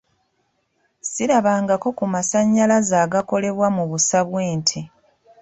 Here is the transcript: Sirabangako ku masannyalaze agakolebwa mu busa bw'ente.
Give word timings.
Sirabangako 1.09 1.87
ku 1.97 2.05
masannyalaze 2.13 2.95
agakolebwa 3.05 3.67
mu 3.75 3.83
busa 3.89 4.19
bw'ente. 4.27 4.79